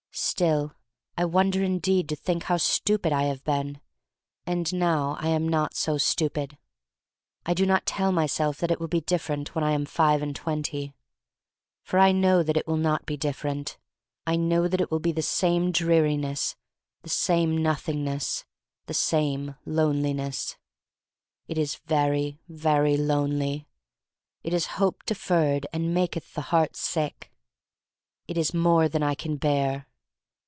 [0.13, 0.73] Still,
[1.17, 3.79] I wonder indeed to think how stupid I have been—
[4.45, 6.57] and now I am not so stupid.
[7.45, 10.35] I do not tell myself that it will be different when I am five and
[10.35, 10.93] twenty.
[11.81, 13.77] For I know that it will not be different.
[14.27, 16.57] I know that it will be the same dreari ness,
[17.03, 18.43] the same Nothingness,
[18.87, 20.57] the same loneliness.
[21.47, 23.65] It is very, very lonely.
[24.43, 27.31] It is hope deferred and maketh the heart sick.
[28.27, 29.87] It is more than I can bear.